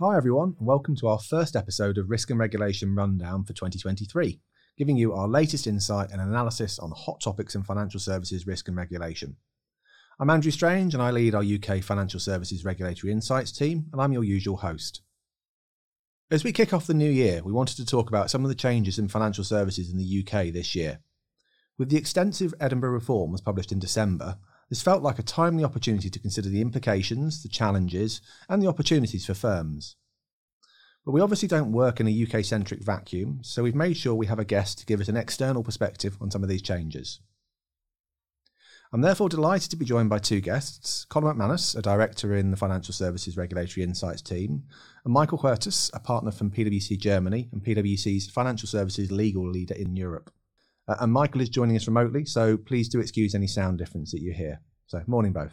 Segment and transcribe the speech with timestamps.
[0.00, 4.40] Hi, everyone, and welcome to our first episode of Risk and Regulation Rundown for 2023,
[4.76, 8.76] giving you our latest insight and analysis on hot topics in financial services risk and
[8.76, 9.34] regulation.
[10.20, 14.12] I'm Andrew Strange, and I lead our UK Financial Services Regulatory Insights team, and I'm
[14.12, 15.02] your usual host.
[16.30, 18.54] As we kick off the new year, we wanted to talk about some of the
[18.54, 21.00] changes in financial services in the UK this year.
[21.76, 24.38] With the extensive Edinburgh reforms published in December,
[24.68, 29.26] this felt like a timely opportunity to consider the implications, the challenges, and the opportunities
[29.26, 29.96] for firms.
[31.04, 34.26] But we obviously don't work in a UK centric vacuum, so we've made sure we
[34.26, 37.20] have a guest to give us an external perspective on some of these changes.
[38.92, 42.56] I'm therefore delighted to be joined by two guests Conor McManus, a director in the
[42.56, 44.64] Financial Services Regulatory Insights team,
[45.04, 49.94] and Michael Huertas, a partner from PwC Germany and PwC's Financial Services Legal Leader in
[49.94, 50.30] Europe.
[50.88, 54.22] Uh, and Michael is joining us remotely, so please do excuse any sound difference that
[54.22, 54.60] you hear.
[54.86, 55.52] So, morning both.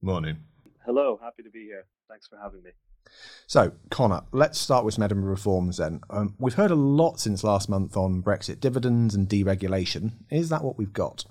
[0.00, 0.38] Morning.
[0.86, 1.84] Hello, happy to be here.
[2.08, 2.70] Thanks for having me.
[3.46, 6.00] So, Conor, let's start with some Edinburgh reforms then.
[6.08, 10.12] Um, we've heard a lot since last month on Brexit dividends and deregulation.
[10.30, 11.24] Is that what we've got?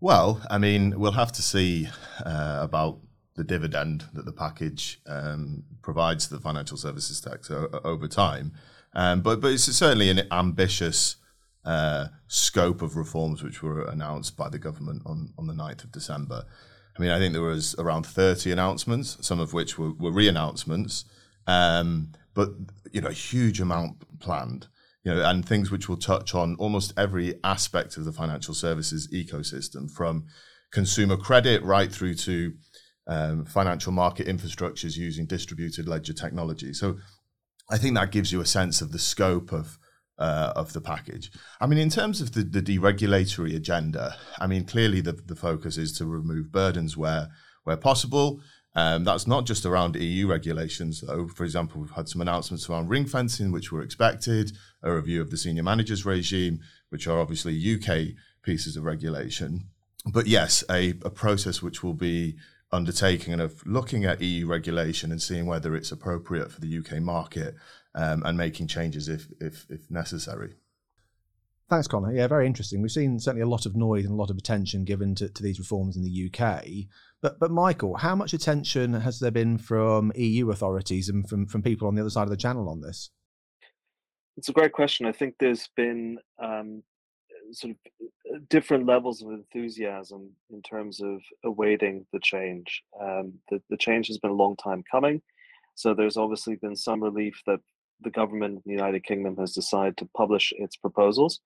[0.00, 1.88] Well, I mean, we'll have to see
[2.24, 3.00] uh, about
[3.34, 8.52] the dividend that the package um, provides to the financial services sector over time.
[8.94, 11.16] Um, but, but it's certainly an ambitious
[11.64, 15.92] uh, scope of reforms which were announced by the government on, on the 9th of
[15.92, 16.44] December.
[16.96, 21.04] I mean, I think there was around 30 announcements, some of which were, were re-announcements,
[21.46, 22.50] um, but,
[22.92, 24.66] you know, a huge amount planned
[25.04, 29.08] you know, and things which will touch on almost every aspect of the financial services
[29.12, 30.26] ecosystem, from
[30.72, 32.54] consumer credit right through to
[33.08, 36.72] um, financial market infrastructures using distributed ledger technology.
[36.72, 36.98] So,
[37.70, 39.78] I think that gives you a sense of the scope of
[40.18, 41.30] uh, of the package.
[41.60, 45.76] I mean, in terms of the, the deregulatory agenda, I mean, clearly the, the focus
[45.76, 47.28] is to remove burdens where
[47.64, 48.40] where possible.
[48.74, 51.28] Um, that's not just around EU regulations, though.
[51.28, 54.52] For example, we've had some announcements around ring fencing, which were expected,
[54.82, 59.68] a review of the senior managers regime, which are obviously UK pieces of regulation.
[60.06, 62.36] But yes, a, a process which will be
[62.72, 67.02] undertaking and of looking at EU regulation and seeing whether it's appropriate for the UK
[67.02, 67.54] market
[67.94, 70.54] um, and making changes if, if, if necessary.
[71.68, 72.12] Thanks, Conor.
[72.12, 72.82] Yeah, very interesting.
[72.82, 75.42] We've seen certainly a lot of noise and a lot of attention given to, to
[75.42, 76.64] these reforms in the UK.
[77.22, 81.62] But, but Michael, how much attention has there been from EU authorities and from, from
[81.62, 83.10] people on the other side of the channel on this?
[84.36, 85.06] It's a great question.
[85.06, 86.82] I think there's been um,
[87.52, 87.76] sort of
[88.34, 92.82] uh, different levels of enthusiasm in terms of awaiting the change.
[93.00, 95.22] Um, the, the change has been a long time coming.
[95.74, 97.60] So there's obviously been some relief that
[98.02, 101.40] the government in the United Kingdom has decided to publish its proposals.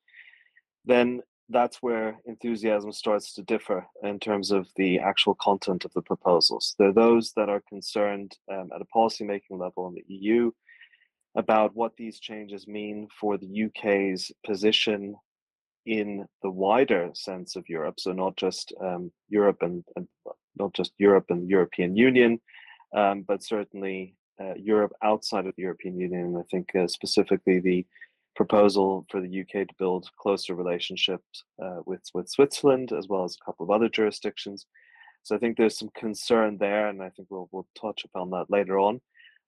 [0.84, 6.02] Then that's where enthusiasm starts to differ in terms of the actual content of the
[6.02, 6.74] proposals.
[6.78, 10.50] There are those that are concerned um, at a policymaking level in the EU
[11.36, 15.14] about what these changes mean for the UK's position
[15.84, 18.00] in the wider sense of Europe.
[18.00, 20.08] So not just um, Europe and, and,
[20.58, 22.40] not just Europe and the European Union,
[22.96, 26.36] um, but certainly uh, Europe outside of the European Union.
[26.36, 27.86] I think uh, specifically the
[28.34, 33.36] proposal for the UK to build closer relationships uh, with with Switzerland as well as
[33.36, 34.66] a couple of other jurisdictions.
[35.22, 38.50] So I think there's some concern there, and I think we'll we'll touch upon that
[38.50, 39.00] later on.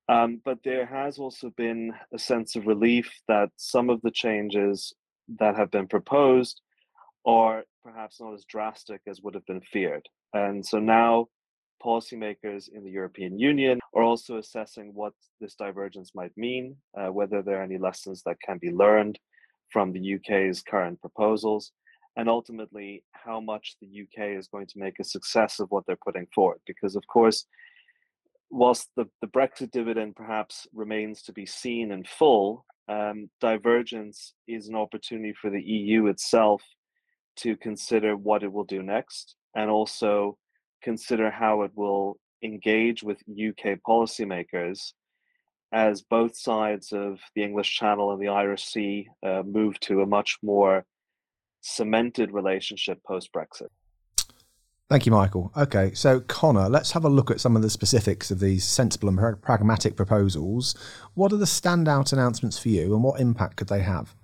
[0.09, 4.95] Um, but there has also been a sense of relief that some of the changes
[5.39, 6.63] that have been proposed
[7.27, 10.09] are perhaps not as drastic as would have been feared.
[10.33, 11.29] And so now
[11.85, 17.43] policymakers in the European Union are also assessing what this divergence might mean, uh, whether
[17.43, 19.19] there are any lessons that can be learned
[19.71, 21.73] from the UK's current proposals,
[22.17, 26.05] and ultimately how much the UK is going to make a success of what they're
[26.05, 26.59] putting forward.
[26.67, 27.47] Because, of course,
[28.51, 34.69] whilst the, the Brexit dividend perhaps remains to be seen in full, um, divergence is
[34.69, 36.63] an opportunity for the EU itself
[37.37, 40.37] to consider what it will do next and also
[40.83, 44.93] consider how it will engage with UK policymakers
[45.73, 50.07] as both sides of the English Channel and the Irish Sea uh, move to a
[50.07, 50.85] much more
[51.61, 53.69] cemented relationship post Brexit.
[54.89, 55.53] Thank you, Michael.
[55.55, 59.11] Okay, so Conor, let's have a look at some of the specifics of these sensible
[59.11, 60.75] and pragmatic proposals.
[61.13, 64.15] What are the standout announcements for you, and what impact could they have?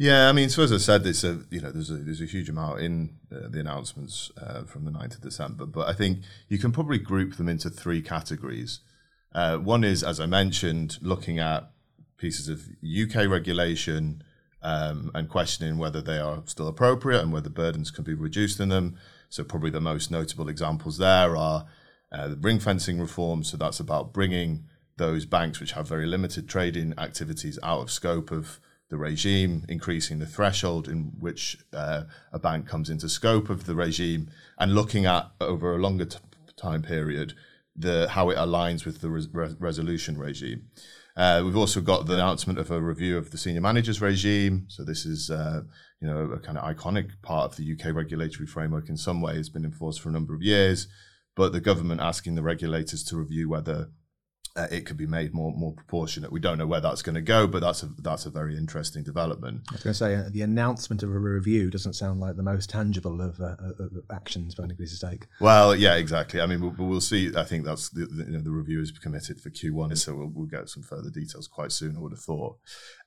[0.00, 2.26] Yeah, I mean, so as I said, there's a you know there's a there's a
[2.26, 6.20] huge amount in uh, the announcements uh, from the 9th of December, but I think
[6.48, 8.78] you can probably group them into three categories.
[9.34, 11.72] Uh, one is, as I mentioned, looking at
[12.16, 14.22] pieces of UK regulation
[14.62, 18.68] um, and questioning whether they are still appropriate and whether burdens can be reduced in
[18.68, 18.96] them.
[19.28, 21.66] So probably the most notable examples there are
[22.12, 23.42] uh, the ring fencing reform.
[23.42, 24.64] So that's about bringing
[24.96, 30.18] those banks which have very limited trading activities out of scope of the regime, increasing
[30.18, 35.06] the threshold in which uh, a bank comes into scope of the regime, and looking
[35.06, 36.18] at over a longer t-
[36.56, 37.34] time period
[37.76, 40.68] the how it aligns with the res- resolution regime.
[41.16, 44.64] Uh, we've also got the announcement of a review of the senior managers regime.
[44.68, 45.62] So this is, uh,
[46.00, 49.34] you know, a kind of iconic part of the UK regulatory framework in some way.
[49.34, 50.86] It's been enforced for a number of years,
[51.34, 53.90] but the government asking the regulators to review whether
[54.58, 56.32] uh, it could be made more more proportionate.
[56.32, 59.04] We don't know where that's going to go, but that's a that's a very interesting
[59.04, 59.62] development.
[59.70, 62.42] I was going to say uh, the announcement of a review doesn't sound like the
[62.42, 65.26] most tangible of, uh, of actions for anybody to take.
[65.40, 66.40] Well, yeah, exactly.
[66.40, 67.30] I mean, we'll, we'll see.
[67.36, 70.32] I think that's the, the, you know, the review is committed for Q1, so we'll,
[70.34, 71.96] we'll get some further details quite soon.
[71.96, 72.58] I would have thought.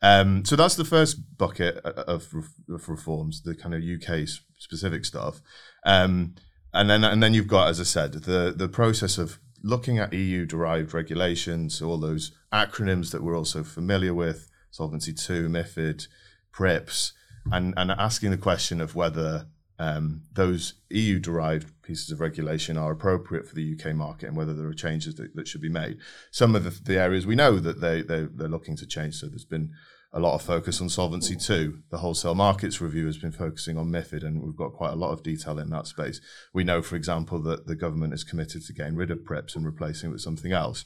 [0.02, 2.34] Um, so that's the first bucket uh, of,
[2.70, 4.28] of reforms, the kind of UK
[4.58, 5.42] specific stuff.
[5.86, 6.36] Um,
[6.74, 10.14] and then and then you've got, as I said, the the process of looking at
[10.14, 16.08] EU derived regulations, all those acronyms that we're also familiar with Solvency II, MIFID,
[16.54, 17.12] PRIIPs,
[17.52, 19.48] and, and asking the question of whether
[19.80, 24.54] um, those EU derived pieces of regulation are appropriate for the UK market and whether
[24.54, 25.98] there are changes that, that should be made.
[26.30, 29.16] Some of the, the areas we know that they, they, they're looking to change.
[29.16, 29.72] So there's been
[30.14, 31.74] a lot of focus on Solvency II.
[31.90, 35.12] The wholesale markets review has been focusing on MIFID, and we've got quite a lot
[35.12, 36.20] of detail in that space.
[36.54, 39.66] We know, for example, that the government is committed to getting rid of PRIIPs and
[39.66, 40.86] replacing it with something else.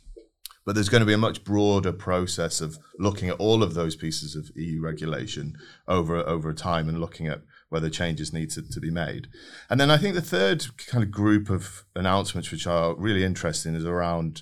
[0.66, 3.96] But there's going to be a much broader process of looking at all of those
[3.96, 5.56] pieces of EU regulation
[5.88, 9.28] over over time and looking at whether changes need to, to be made.
[9.70, 13.76] And then I think the third kind of group of announcements which are really interesting
[13.76, 14.42] is around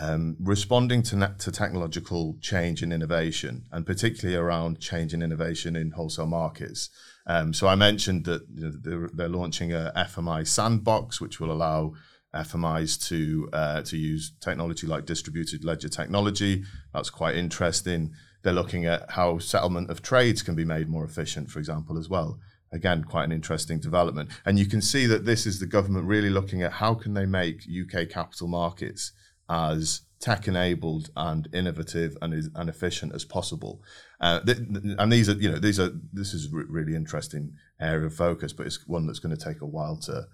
[0.00, 5.92] um, responding to, to technological change and innovation, and particularly around change and innovation in
[5.92, 6.90] wholesale markets.
[7.26, 11.94] Um, so I mentioned that they're, they're, launching a FMI sandbox, which will allow
[12.34, 16.64] FMIs to uh, to use technology like distributed ledger technology.
[16.92, 18.12] That's quite interesting.
[18.42, 22.08] They're looking at how settlement of trades can be made more efficient, for example, as
[22.08, 22.38] well.
[22.72, 24.30] Again, quite an interesting development.
[24.44, 27.26] And you can see that this is the government really looking at how can they
[27.26, 29.12] make UK capital markets
[29.48, 33.82] as tech enabled and innovative and as and efficient as possible.
[34.20, 38.06] Uh, th- and these are, you know, these are this is a really interesting area
[38.06, 40.26] of focus, but it's one that's going to take a while to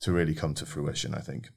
[0.00, 1.14] to really come to fruition.
[1.14, 1.48] I think.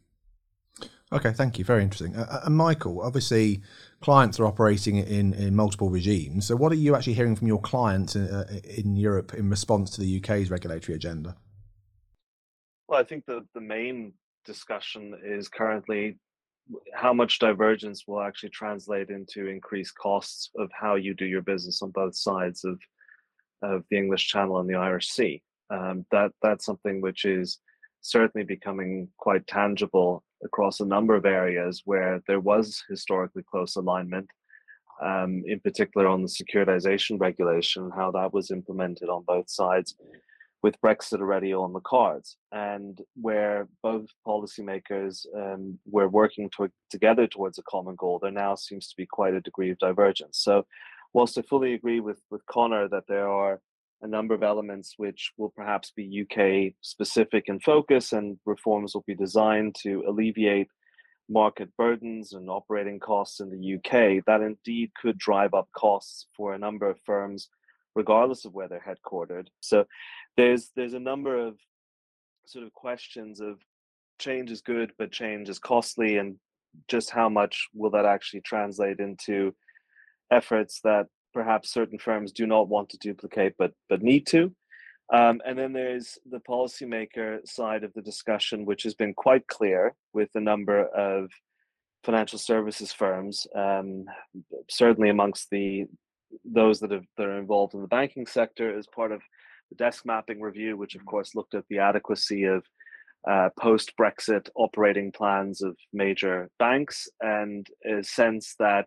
[1.11, 1.63] Okay, thank you.
[1.63, 2.15] Very interesting.
[2.15, 3.61] Uh, uh and Michael, obviously,
[4.01, 6.45] clients are operating in, in multiple regimes.
[6.47, 9.89] So, what are you actually hearing from your clients in, uh, in Europe in response
[9.91, 11.37] to the UK's regulatory agenda?
[12.87, 14.13] Well, I think the, the main
[14.45, 16.17] discussion is currently
[16.93, 21.81] how much divergence will actually translate into increased costs of how you do your business
[21.81, 22.79] on both sides of
[23.63, 25.41] of the English Channel and the Irish Sea.
[25.69, 27.59] Um, that that's something which is
[28.01, 34.29] certainly becoming quite tangible across a number of areas where there was historically close alignment,
[35.03, 39.95] um, in particular on the securitization regulation, how that was implemented on both sides
[40.63, 47.27] with Brexit already on the cards, and where both policymakers um, were working to, together
[47.27, 50.39] towards a common goal, there now seems to be quite a degree of divergence.
[50.39, 50.65] So,
[51.13, 53.61] whilst I fully agree with with Conor that there are
[54.01, 59.05] a number of elements which will perhaps be UK specific in focus, and reforms will
[59.07, 60.69] be designed to alleviate
[61.29, 66.53] market burdens and operating costs in the UK, that indeed could drive up costs for
[66.53, 67.49] a number of firms
[67.97, 69.47] regardless of where they're headquartered.
[69.59, 69.85] So
[70.37, 71.57] there's there's a number of
[72.45, 73.59] sort of questions of
[74.19, 76.35] change is good, but change is costly, and
[76.87, 79.53] just how much will that actually translate into
[80.31, 84.53] efforts that perhaps certain firms do not want to duplicate, but but need to.
[85.11, 89.95] Um, and then there's the policymaker side of the discussion, which has been quite clear
[90.13, 91.31] with a number of
[92.03, 94.05] financial services firms, um,
[94.69, 95.85] certainly amongst the
[96.45, 99.21] those that, have, that are involved in the banking sector as part of
[99.69, 102.63] the desk mapping review, which of course looked at the adequacy of
[103.29, 108.85] uh, post Brexit operating plans of major banks and a sense that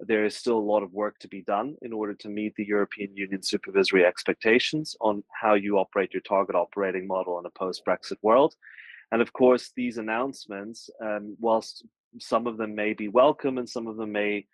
[0.00, 2.66] there is still a lot of work to be done in order to meet the
[2.66, 7.82] European Union supervisory expectations on how you operate your target operating model in a post
[7.86, 8.54] Brexit world.
[9.12, 11.84] And of course, these announcements, um, whilst
[12.18, 14.46] some of them may be welcome and some of them may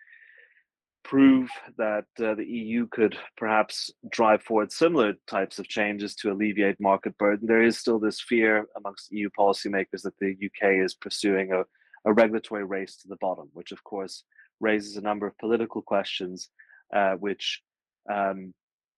[1.05, 6.81] prove that uh, the EU could perhaps drive forward similar types of changes to alleviate
[6.81, 11.53] market burden, there is still this fear amongst EU policymakers that the UK is pursuing
[11.53, 11.63] a,
[12.09, 14.25] a regulatory race to the bottom, which of course
[14.61, 16.51] raises a number of political questions
[16.95, 17.61] uh, which
[18.11, 18.53] um,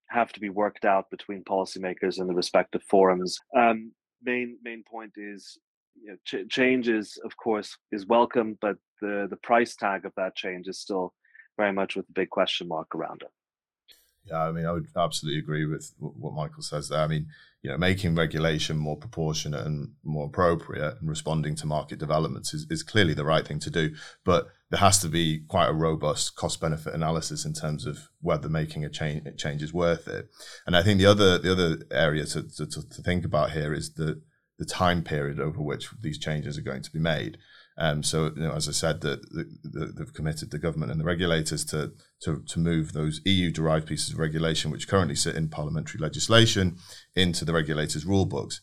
[0.08, 3.38] have to be worked out between policymakers in the respective forums.
[3.56, 3.92] Um,
[4.22, 5.58] main main point is
[6.00, 10.36] you know, ch- changes, of course, is welcome, but the the price tag of that
[10.36, 11.12] change is still
[11.56, 13.30] very much with a big question mark around it.
[14.26, 17.00] Yeah, I mean, I would absolutely agree with what Michael says there.
[17.00, 17.26] I mean,
[17.62, 22.66] you know, making regulation more proportionate and more appropriate and responding to market developments is,
[22.70, 23.94] is clearly the right thing to do.
[24.24, 28.48] But there has to be quite a robust cost benefit analysis in terms of whether
[28.48, 30.30] making a change, change is worth it.
[30.66, 33.92] And I think the other the other area to, to, to think about here is
[33.92, 34.22] the
[34.58, 37.38] the time period over which these changes are going to be made.
[37.76, 39.20] Um, so, you know, as I said, the,
[39.64, 44.12] the, they've committed the government and the regulators to, to, to move those EU-derived pieces
[44.12, 46.76] of regulation, which currently sit in parliamentary legislation,
[47.16, 48.60] into the regulators' rule books.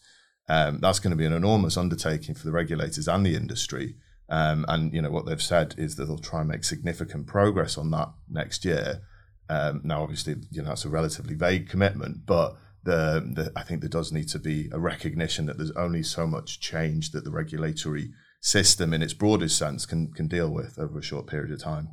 [0.47, 3.95] Um, that's going to be an enormous undertaking for the regulators and the industry.
[4.29, 7.77] Um, and you know what they've said is that they'll try and make significant progress
[7.77, 9.01] on that next year.
[9.49, 13.81] Um, now, obviously, you know that's a relatively vague commitment, but the, the, I think
[13.81, 17.31] there does need to be a recognition that there's only so much change that the
[17.31, 18.11] regulatory
[18.41, 21.89] system in its broadest sense can can deal with over a short period of time.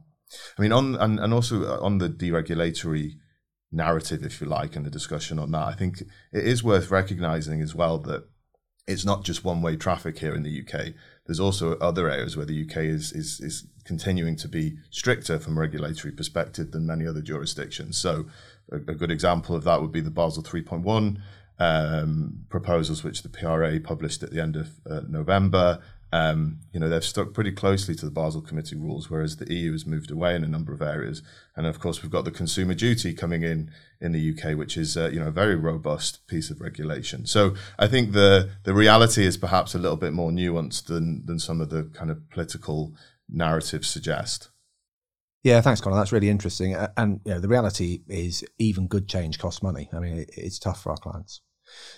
[0.58, 3.12] I mean, on and, and also on the deregulatory
[3.70, 6.00] narrative, if you like, and the discussion on that, I think
[6.32, 8.24] it is worth recognizing as well that
[8.86, 10.94] it's not just one way traffic here in the UK.
[11.26, 15.58] There's also other areas where the UK is, is, is continuing to be stricter from
[15.58, 17.98] a regulatory perspective than many other jurisdictions.
[17.98, 18.24] So,
[18.72, 21.18] a, a good example of that would be the Basel 3.1
[21.58, 25.80] um, proposals, which the PRA published at the end of uh, November,
[26.12, 29.72] um, you know, they've stuck pretty closely to the Basel Committee rules, whereas the EU
[29.72, 31.22] has moved away in a number of areas.
[31.54, 34.96] And of course, we've got the consumer duty coming in in the UK, which is
[34.96, 37.26] uh, you know a very robust piece of regulation.
[37.26, 41.38] So I think the the reality is perhaps a little bit more nuanced than than
[41.38, 42.94] some of the kind of political
[43.28, 44.50] narratives suggest.
[45.44, 45.96] Yeah, thanks, Conor.
[45.96, 46.74] That's really interesting.
[46.96, 49.88] And you know, the reality is, even good change costs money.
[49.92, 51.42] I mean, it's tough for our clients.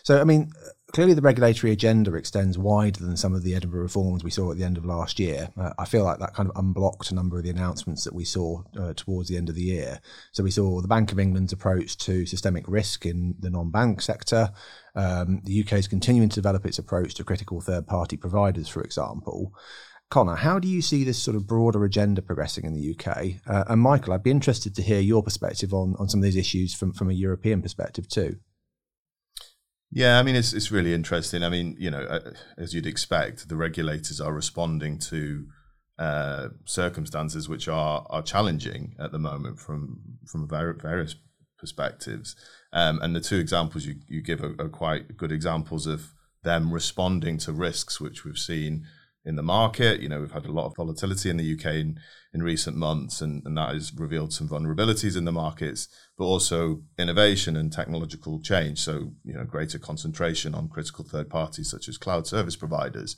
[0.02, 0.52] So, I mean,
[0.92, 4.58] clearly the regulatory agenda extends wider than some of the Edinburgh reforms we saw at
[4.58, 5.48] the end of last year.
[5.58, 8.24] Uh, I feel like that kind of unblocked a number of the announcements that we
[8.24, 10.00] saw uh, towards the end of the year.
[10.32, 14.02] So, we saw the Bank of England's approach to systemic risk in the non bank
[14.02, 14.50] sector.
[14.94, 18.82] Um, the UK is continuing to develop its approach to critical third party providers, for
[18.82, 19.54] example.
[20.10, 23.34] Conor, how do you see this sort of broader agenda progressing in the UK?
[23.46, 26.36] Uh, and Michael, I'd be interested to hear your perspective on, on some of these
[26.36, 28.36] issues from, from a European perspective too.
[29.92, 31.42] Yeah, I mean it's it's really interesting.
[31.42, 35.46] I mean, you know, uh, as you'd expect, the regulators are responding to
[35.98, 41.16] uh, circumstances which are are challenging at the moment from from various
[41.58, 42.36] perspectives.
[42.72, 46.72] Um, and the two examples you you give are, are, quite good examples of them
[46.72, 48.86] responding to risks which we've seen
[49.24, 50.00] in the market.
[50.00, 52.00] You know, we've had a lot of volatility in the UK in,
[52.32, 56.82] in recent months, and, and that has revealed some vulnerabilities in the markets, but also
[56.98, 58.78] innovation and technological change.
[58.78, 63.16] So, you know, greater concentration on critical third parties such as cloud service providers.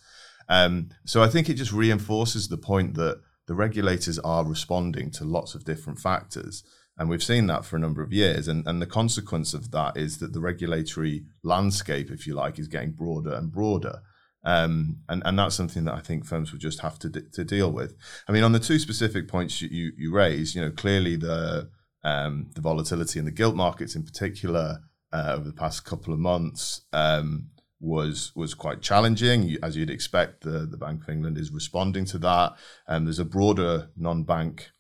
[0.49, 5.25] Um, so I think it just reinforces the point that the regulators are responding to
[5.25, 6.63] lots of different factors.
[6.99, 8.49] And we've seen that for a number of years.
[8.49, 12.69] And, and the consequence of that is that the regulatory landscape, if you like, is
[12.69, 14.03] getting broader and broader.
[14.45, 17.71] Um, and, and that's something that I think firms will just have to, to deal
[17.71, 17.95] with.
[18.29, 21.71] I mean, on the two specific points you, you, you raise, you know, clearly the,
[22.03, 24.81] um, the volatility in the gilt markets in particular
[25.13, 29.57] uh, over the past couple of months um, was was quite challenging.
[29.63, 32.55] As you'd expect, the, the Bank of England is responding to that.
[32.89, 34.71] Um, there's a broader non-bank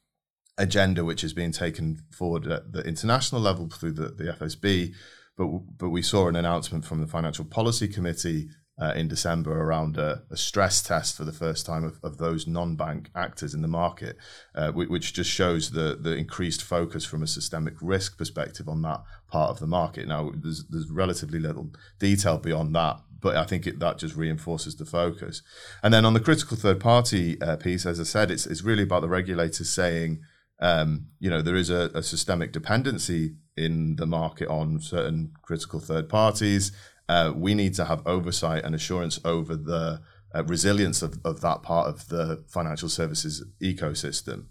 [0.59, 4.93] agenda which is being taken forward at the international level through the, the FSB.
[5.37, 8.49] But, but we saw an announcement from the Financial Policy Committee
[8.81, 12.47] uh, in December around a, a, stress test for the first time of, of those
[12.47, 14.17] non-bank actors in the market,
[14.55, 19.03] uh, which just shows the the increased focus from a systemic risk perspective on that
[19.29, 20.09] part of the market.
[20.09, 24.77] Now, there's there's relatively little detail beyond that, but I think it, that just reinforces
[24.77, 25.43] the focus.
[25.83, 28.85] And then on the critical third party uh, piece, as I said, it's it's really
[28.85, 30.21] about the regulators saying.
[30.61, 35.81] Um, you know, there is a, a systemic dependency in the market on certain critical
[35.81, 36.71] third parties
[37.13, 40.01] uh, we need to have oversight and assurance over the
[40.35, 44.47] uh, resilience of, of that part of the financial services ecosystem.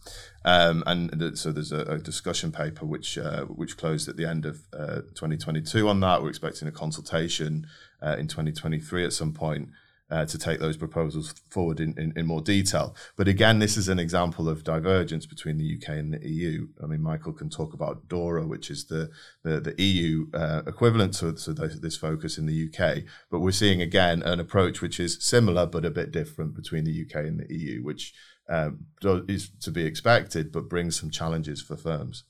[0.45, 4.27] Um, and th- so there's a, a, discussion paper which uh, which closed at the
[4.27, 6.21] end of uh, 2022 on that.
[6.21, 7.65] We're expecting a consultation
[7.99, 9.69] uh, in 2023 at some point
[10.11, 12.95] uh, to take those proposals forward in, in, in, more detail.
[13.15, 16.67] But again, this is an example of divergence between the UK and the EU.
[16.83, 19.09] I mean, Michael can talk about DORA, which is the,
[19.43, 23.03] the, the EU uh, equivalent to, to this focus in the UK.
[23.29, 27.05] But we're seeing again an approach which is similar but a bit different between the
[27.05, 28.13] UK and the EU, which
[28.49, 28.85] um,
[29.29, 32.25] is to be expected but brings some challenges for firms.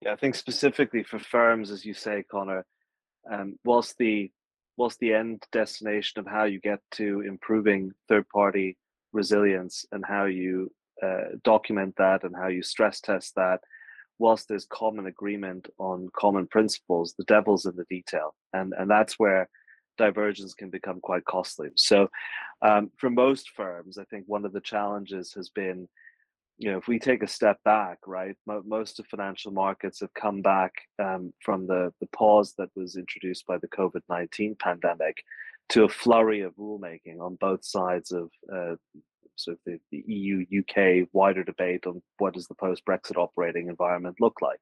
[0.00, 2.64] Yeah, I think specifically for firms, as you say, Conor,
[3.30, 4.30] um, whilst the
[4.76, 8.76] what's the end destination of how you get to improving third party
[9.12, 10.70] resilience and how you
[11.02, 13.60] uh, document that and how you stress test that
[14.18, 18.34] whilst there's common agreement on common principles the devil's in the detail.
[18.52, 19.48] And and that's where
[19.98, 21.70] divergence can become quite costly.
[21.76, 22.08] So
[22.62, 25.88] um, for most firms i think one of the challenges has been
[26.58, 30.42] you know if we take a step back right most of financial markets have come
[30.42, 30.72] back
[31.02, 35.16] um, from the the pause that was introduced by the covid-19 pandemic
[35.68, 38.76] to a flurry of rulemaking on both sides of uh,
[39.36, 43.68] sort of the, the EU UK wider debate on what does the post Brexit operating
[43.68, 44.60] environment look like.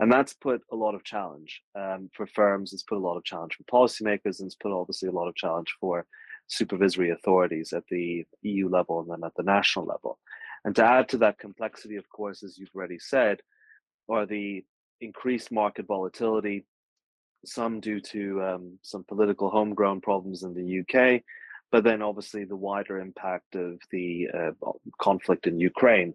[0.00, 3.24] And that's put a lot of challenge um, for firms, it's put a lot of
[3.24, 6.06] challenge for policymakers, and it's put obviously a lot of challenge for
[6.48, 10.18] supervisory authorities at the EU level and then at the national level.
[10.64, 13.40] And to add to that complexity, of course, as you've already said,
[14.08, 14.64] are the
[15.00, 16.64] increased market volatility,
[17.44, 21.22] some due to um, some political homegrown problems in the UK,
[21.72, 24.50] but then obviously the wider impact of the uh,
[25.00, 26.14] conflict in Ukraine.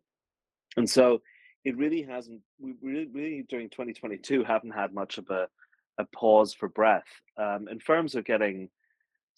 [0.77, 1.21] And so
[1.65, 5.47] it really hasn't, we really, really during 2022 haven't had much of a,
[5.97, 7.07] a pause for breath.
[7.37, 8.69] Um, and firms are getting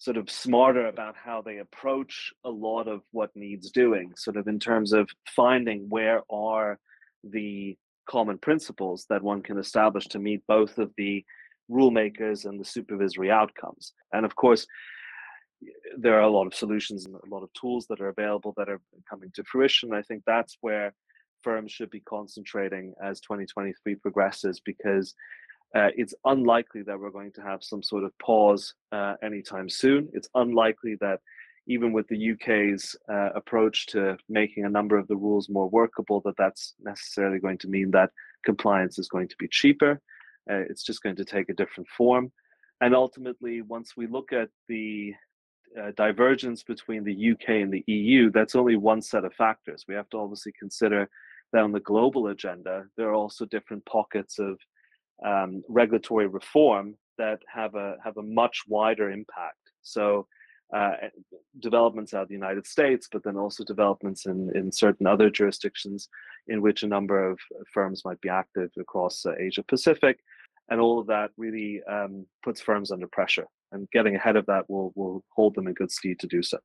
[0.00, 4.48] sort of smarter about how they approach a lot of what needs doing, sort of
[4.48, 6.78] in terms of finding where are
[7.22, 7.76] the
[8.08, 11.22] common principles that one can establish to meet both of the
[11.68, 13.92] rule makers and the supervisory outcomes.
[14.10, 14.66] And of course,
[15.98, 18.70] there are a lot of solutions and a lot of tools that are available that
[18.70, 19.92] are coming to fruition.
[19.92, 20.94] I think that's where
[21.42, 25.14] firms should be concentrating as 2023 progresses because
[25.74, 30.08] uh, it's unlikely that we're going to have some sort of pause uh, anytime soon.
[30.12, 31.20] It's unlikely that
[31.66, 36.20] even with the UK's uh, approach to making a number of the rules more workable,
[36.24, 38.10] that that's necessarily going to mean that
[38.44, 40.00] compliance is going to be cheaper.
[40.50, 42.32] Uh, it's just going to take a different form.
[42.80, 45.14] And ultimately, once we look at the
[45.80, 49.84] uh, divergence between the UK and the EU, that's only one set of factors.
[49.86, 51.08] We have to obviously consider
[51.52, 54.58] that on the global agenda, there are also different pockets of
[55.24, 59.58] um, regulatory reform that have a have a much wider impact.
[59.82, 60.26] So.
[60.72, 60.92] Uh,
[61.58, 66.08] developments out of the United States, but then also developments in, in certain other jurisdictions
[66.46, 67.40] in which a number of
[67.74, 70.20] firms might be active across uh, Asia Pacific.
[70.68, 74.68] And all of that really um, puts firms under pressure and getting ahead of that
[74.68, 76.58] will will hold them in good stead to do so.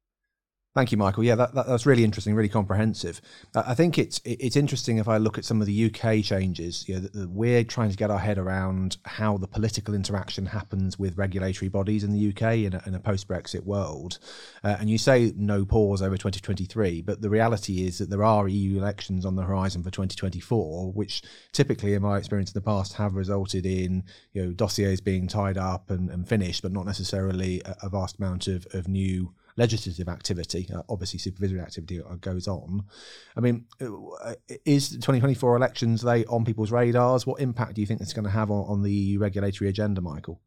[0.75, 1.23] Thank you, Michael.
[1.23, 3.21] Yeah, that, that, that's really interesting, really comprehensive.
[3.55, 6.83] I think it's it's interesting if I look at some of the UK changes.
[6.89, 11.17] You know, we're trying to get our head around how the political interaction happens with
[11.17, 14.19] regulatory bodies in the UK in a, in a post-Brexit world.
[14.65, 18.49] Uh, and you say no pause over 2023, but the reality is that there are
[18.49, 21.21] EU elections on the horizon for 2024, which
[21.53, 25.57] typically, in my experience in the past, have resulted in you know dossiers being tied
[25.57, 30.09] up and, and finished, but not necessarily a, a vast amount of, of new legislative
[30.09, 32.83] activity, uh, obviously supervisory activity uh, goes on.
[33.35, 34.33] I mean, uh,
[34.65, 37.25] is 2024 elections they on people's radars?
[37.25, 40.41] What impact do you think it's going to have on, on the regulatory agenda, Michael?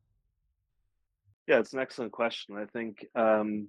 [1.47, 2.57] Yeah, it's an excellent question.
[2.57, 3.69] I think um,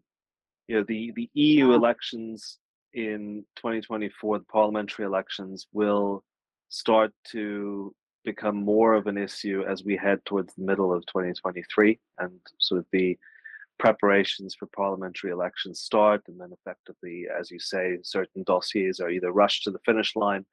[0.67, 2.57] you know the the EU elections
[2.93, 6.23] in 2024, the parliamentary elections will
[6.69, 11.97] start to become more of an issue as we head towards the middle of 2023
[12.19, 13.17] and sort of the
[13.79, 19.31] preparations for parliamentary elections start, and then effectively, as you say, certain dossiers are either
[19.31, 20.45] rushed to the finish line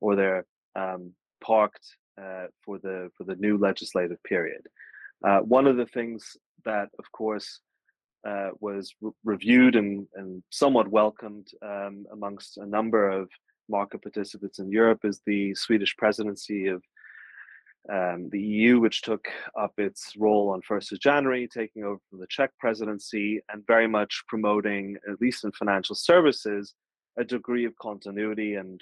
[0.00, 1.12] or they're um,
[1.42, 1.86] parked
[2.20, 4.62] uh, for the for the new legislative period.
[5.26, 7.60] Uh, one of the things that, of course,
[8.28, 13.28] uh, was re- reviewed and, and somewhat welcomed um, amongst a number of
[13.68, 16.82] market participants in Europe is the Swedish presidency of
[17.92, 22.20] um, the EU, which took up its role on 1st of January, taking over from
[22.20, 26.74] the Czech presidency, and very much promoting, at least in financial services,
[27.18, 28.80] a degree of continuity and,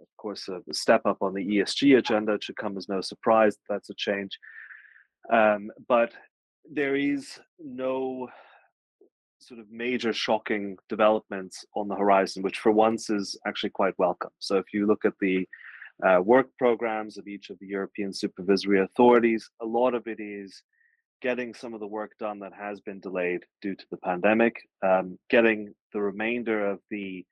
[0.00, 2.34] of course, a, step up on the ESG agenda.
[2.34, 4.38] It should come as no surprise that that's a change.
[5.32, 6.12] Um, but
[6.70, 8.28] there is no
[9.40, 14.30] sort of major shocking developments on the horizon, which for once is actually quite welcome.
[14.38, 15.46] So if you look at the
[16.06, 19.50] uh, work programs of each of the European supervisory authorities.
[19.60, 20.62] A lot of it is
[21.20, 25.18] getting some of the work done that has been delayed due to the pandemic, um,
[25.28, 27.26] getting the remainder of the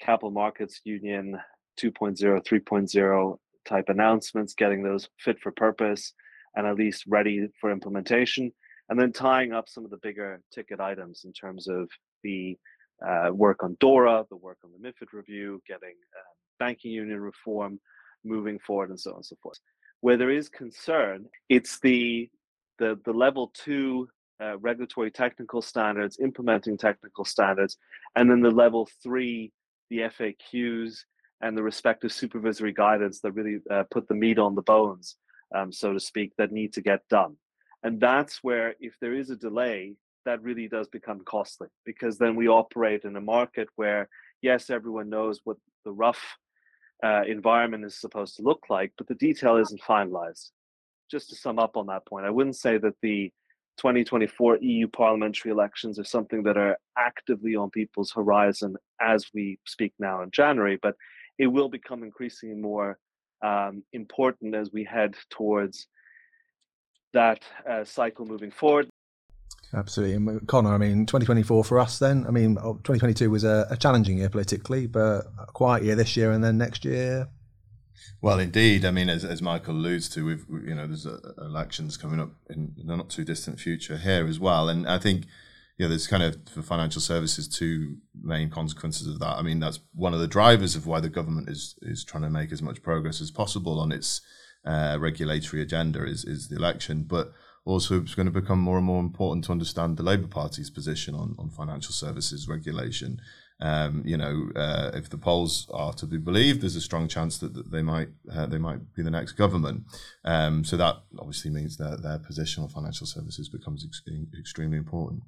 [0.00, 1.38] capital markets union
[1.80, 6.12] 2.0, 3.0 type announcements, getting those fit for purpose
[6.54, 8.52] and at least ready for implementation,
[8.88, 11.88] and then tying up some of the bigger ticket items in terms of
[12.22, 12.56] the
[13.04, 17.80] uh, work on DORA, the work on the MIFID review, getting uh, banking union reform,
[18.24, 19.58] moving forward and so on and so forth.
[20.00, 22.30] Where there is concern, it's the
[22.78, 24.08] the the level two
[24.42, 27.76] uh, regulatory technical standards, implementing technical standards,
[28.16, 29.52] and then the level three,
[29.90, 30.98] the FAQs
[31.40, 35.16] and the respective supervisory guidance that really uh, put the meat on the bones,
[35.54, 37.36] um, so to speak, that need to get done.
[37.82, 42.34] And that's where, if there is a delay, that really does become costly because then
[42.34, 44.08] we operate in a market where,
[44.40, 46.38] yes, everyone knows what the rough
[47.04, 50.50] uh, environment is supposed to look like, but the detail isn't finalized.
[51.10, 53.30] Just to sum up on that point, I wouldn't say that the
[53.76, 59.92] 2024 EU parliamentary elections are something that are actively on people's horizon as we speak
[59.98, 60.94] now in January, but
[61.38, 62.98] it will become increasingly more
[63.42, 65.88] um, important as we head towards
[67.12, 68.88] that uh, cycle moving forward.
[69.74, 70.14] Absolutely.
[70.14, 74.18] And Conor, I mean, 2024 for us then, I mean, 2022 was a, a, challenging
[74.18, 77.28] year politically, but a quiet year this year and then next year.
[78.20, 78.84] Well, indeed.
[78.84, 82.30] I mean, as, as Michael alludes to, we've, you know, there's a, elections coming up
[82.48, 84.68] in the not too distant future here as well.
[84.68, 85.24] And I think,
[85.76, 89.38] you know, there's kind of for financial services two main consequences of that.
[89.38, 92.30] I mean, that's one of the drivers of why the government is is trying to
[92.30, 94.20] make as much progress as possible on its
[94.64, 97.32] uh, regulatory agenda is is the election, but
[97.64, 101.14] also it's going to become more and more important to understand the Labour Party's position
[101.14, 103.20] on, on financial services regulation.
[103.60, 107.38] Um, you know, uh, if the polls are to be believed, there's a strong chance
[107.38, 109.84] that, that they might uh, they might be the next government.
[110.24, 114.02] Um, so that obviously means that their position on financial services becomes ex-
[114.38, 115.22] extremely important.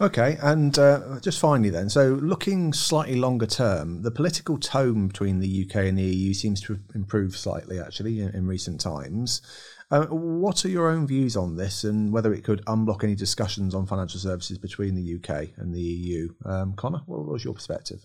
[0.00, 5.38] Okay, and uh, just finally, then, so looking slightly longer term, the political tone between
[5.38, 9.40] the UK and the EU seems to have improved slightly, actually, in, in recent times.
[9.94, 13.76] Uh, what are your own views on this, and whether it could unblock any discussions
[13.76, 16.34] on financial services between the UK and the EU?
[16.44, 18.04] Um, Conor, what was your perspective?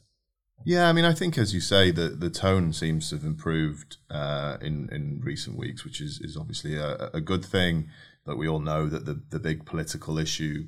[0.64, 3.98] Yeah, I mean, I think as you say, the the tone seems to have improved
[4.12, 7.90] uh, in in recent weeks, which is is obviously a, a good thing.
[8.24, 10.68] But we all know that the the big political issue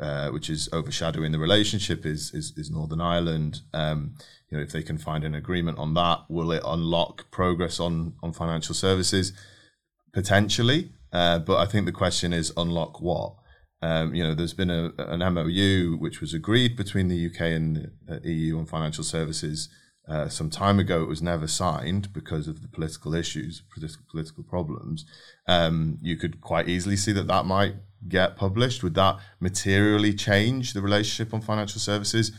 [0.00, 3.60] uh, which is overshadowing the relationship, is is, is Northern Ireland.
[3.72, 4.16] Um,
[4.50, 8.14] you know, if they can find an agreement on that, will it unlock progress on
[8.20, 9.32] on financial services?
[10.16, 13.34] Potentially, uh, but I think the question is unlock what.
[13.82, 17.90] Um, you know, there's been a, an MOU which was agreed between the UK and
[18.08, 19.68] the EU on financial services
[20.08, 21.02] uh, some time ago.
[21.02, 23.62] It was never signed because of the political issues,
[24.10, 25.04] political problems.
[25.46, 27.74] Um, you could quite easily see that that might
[28.08, 28.82] get published?
[28.82, 32.32] Would that materially change the relationship on financial services?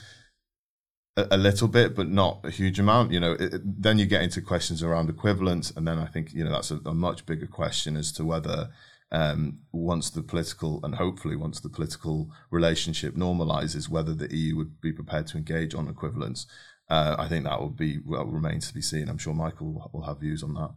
[1.18, 3.12] A, little bit, but not a huge amount.
[3.12, 6.44] You know, it, then you get into questions around equivalence, and then I think you
[6.44, 8.70] know that's a, a much bigger question as to whether
[9.12, 14.80] um, once the political and hopefully once the political relationship normalizes, whether the EU would
[14.80, 16.46] be prepared to engage on equivalence.
[16.90, 19.10] Uh, I think that will be well remains to be seen.
[19.10, 20.72] I'm sure Michael will, will have views on that.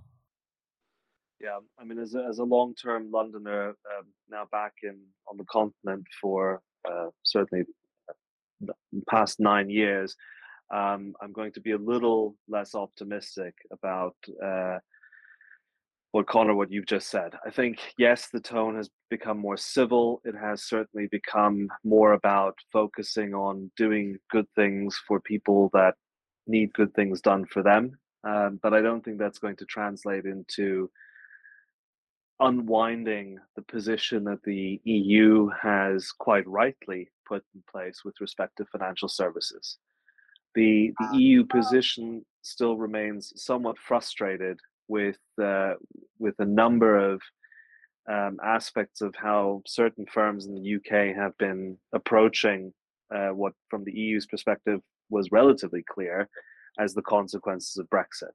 [1.41, 4.99] Yeah, I mean, as a, as a long term Londoner, um, now back in
[5.29, 7.65] on the continent for uh, certainly
[8.61, 8.75] the
[9.09, 10.17] past nine years,
[10.73, 14.79] um, I'm going to be a little less optimistic about uh,
[16.13, 17.35] what Conor, what you've just said.
[17.47, 20.21] I think yes, the tone has become more civil.
[20.25, 25.95] It has certainly become more about focusing on doing good things for people that
[26.47, 27.99] need good things done for them.
[28.25, 30.91] Um, but I don't think that's going to translate into
[32.41, 38.65] unwinding the position that the EU has quite rightly put in place with respect to
[38.67, 39.79] financial services.
[40.55, 45.75] The, the EU position still remains somewhat frustrated with uh,
[46.19, 47.21] with a number of
[48.11, 52.73] um, aspects of how certain firms in the UK have been approaching
[53.15, 56.29] uh, what, from the EU's perspective, was relatively clear
[56.79, 58.33] as the consequences of Brexit.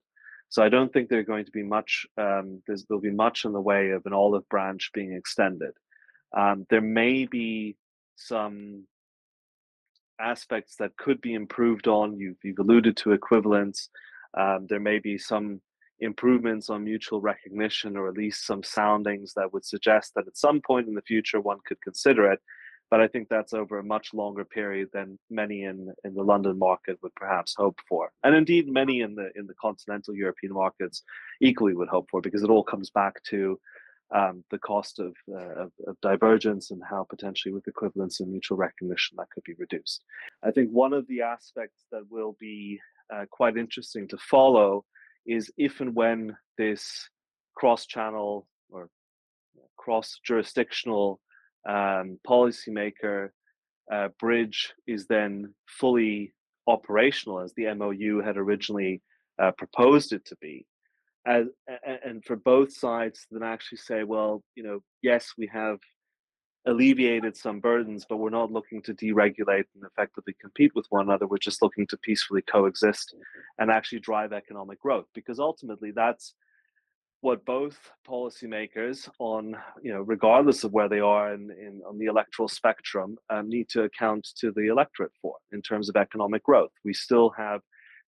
[0.49, 2.05] So I don't think there's going to be much.
[2.17, 5.71] Um, there'll be much in the way of an olive branch being extended.
[6.36, 7.77] Um, there may be
[8.15, 8.86] some
[10.19, 12.17] aspects that could be improved on.
[12.17, 13.89] You've, you've alluded to equivalence.
[14.38, 15.62] Um, there may be some
[15.99, 20.62] improvements on mutual recognition, or at least some soundings that would suggest that at some
[20.62, 22.39] point in the future one could consider it
[22.91, 26.58] but I think that's over a much longer period than many in, in the London
[26.58, 31.04] market would perhaps hope for, and indeed many in the in the continental European markets
[31.41, 33.60] equally would hope for, because it all comes back to
[34.13, 38.58] um, the cost of, uh, of, of divergence and how potentially with equivalence and mutual
[38.58, 40.04] recognition that could be reduced.
[40.43, 42.80] I think one of the aspects that will be
[43.13, 44.86] uh, quite interesting to follow
[45.26, 47.10] is if and when this
[47.56, 48.89] cross-channel or
[49.78, 51.19] cross-jurisdictional
[51.65, 53.30] um, policymaker
[53.91, 56.34] uh, bridge is then fully
[56.67, 59.01] operational as the MOU had originally
[59.41, 60.65] uh, proposed it to be.
[61.28, 61.47] As,
[62.06, 65.80] and for both sides, to then actually say, well, you know, yes, we have
[66.67, 71.28] alleviated some burdens, but we're not looking to deregulate and effectively compete with one another.
[71.28, 73.15] We're just looking to peacefully coexist
[73.60, 76.34] and actually drive economic growth because ultimately that's
[77.21, 82.06] what both policymakers on you know regardless of where they are in, in on the
[82.06, 86.71] electoral spectrum um, need to account to the electorate for in terms of economic growth
[86.84, 87.62] we still have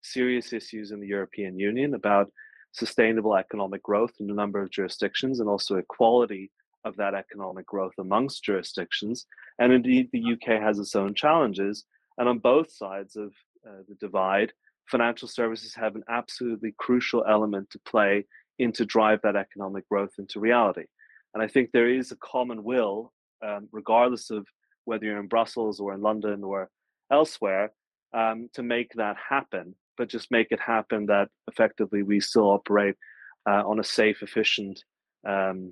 [0.03, 2.31] serious issues in the european union about
[2.73, 6.51] sustainable economic growth in a number of jurisdictions and also equality
[6.85, 9.25] of that economic growth amongst jurisdictions.
[9.59, 11.85] And indeed, the UK has its own challenges.
[12.17, 13.33] And on both sides of
[13.67, 14.53] uh, the divide,
[14.85, 18.25] financial services have an absolutely crucial element to play
[18.59, 20.85] in to drive that economic growth into reality.
[21.33, 23.13] And I think there is a common will,
[23.45, 24.47] um, regardless of
[24.85, 26.69] whether you're in Brussels or in London or
[27.11, 27.71] elsewhere,
[28.13, 32.95] um, to make that happen, but just make it happen that effectively we still operate
[33.47, 34.83] uh, on a safe, efficient,
[35.27, 35.71] um,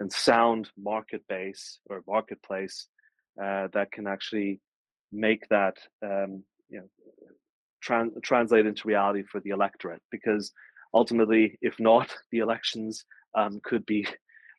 [0.00, 2.88] and sound market base or marketplace
[3.42, 4.60] uh, that can actually
[5.12, 6.88] make that um, you know
[7.84, 10.52] tran- translate into reality for the electorate because
[10.94, 13.04] ultimately if not the elections
[13.36, 14.06] um, could be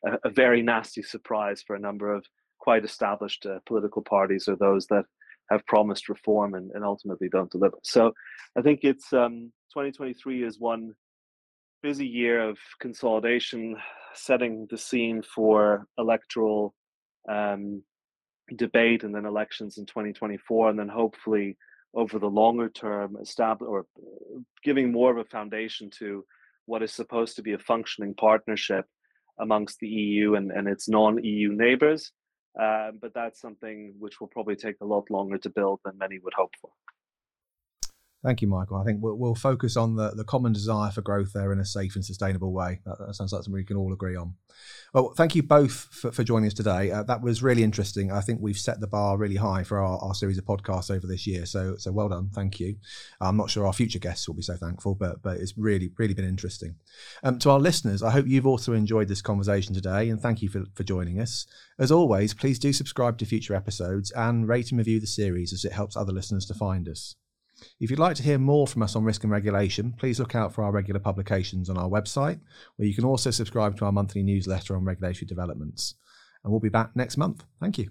[0.06, 2.24] a, a, very nasty surprise for a number of
[2.58, 5.04] quite established uh, political parties or those that
[5.50, 7.78] have promised reform and, and ultimately don't deliver.
[7.82, 8.12] So
[8.56, 10.94] i think it's um, 2023 is one
[11.82, 13.76] busy year of consolidation
[14.14, 16.74] setting the scene for electoral
[17.28, 17.82] um,
[18.56, 21.56] debate and then elections in 2024, and then hopefully
[21.96, 26.24] over the longer term, establish or uh, giving more of a foundation to
[26.66, 28.84] what is supposed to be a functioning partnership
[29.40, 32.12] amongst the EU and, and its non-EU neighbors.
[32.60, 36.18] Uh, but that's something which will probably take a lot longer to build than many
[36.18, 36.70] would hope for.
[38.24, 38.78] Thank you, Michael.
[38.78, 41.64] I think we'll, we'll, focus on the, the common desire for growth there in a
[41.64, 42.80] safe and sustainable way.
[42.84, 44.34] That, that sounds like something we can all agree on.
[44.94, 46.90] Well, thank you both for, for joining us today.
[46.90, 48.10] Uh, that was really interesting.
[48.10, 51.06] I think we've set the bar really high for our, our series of podcasts over
[51.06, 51.44] this year.
[51.46, 52.30] So, so well done.
[52.34, 52.76] Thank you.
[53.20, 56.14] I'm not sure our future guests will be so thankful, but but it's really really
[56.14, 56.76] been interesting.
[57.22, 60.48] Um, to our listeners, I hope you've also enjoyed this conversation today, and thank you
[60.48, 61.46] for, for joining us.
[61.78, 65.64] As always, please do subscribe to future episodes and rate and review the series as
[65.64, 67.14] it helps other listeners to find us.
[67.80, 70.52] If you'd like to hear more from us on risk and regulation, please look out
[70.52, 72.40] for our regular publications on our website,
[72.76, 75.94] where you can also subscribe to our monthly newsletter on regulatory developments.
[76.44, 77.44] And we'll be back next month.
[77.60, 77.90] Thank you.